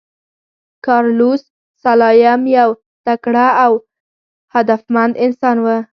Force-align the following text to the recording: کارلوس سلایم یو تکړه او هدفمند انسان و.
کارلوس 0.85 1.41
سلایم 1.83 2.41
یو 2.57 2.69
تکړه 3.05 3.47
او 3.63 3.71
هدفمند 4.53 5.13
انسان 5.25 5.57
و. 5.63 5.67